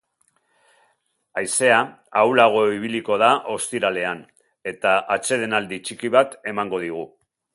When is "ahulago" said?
2.21-2.63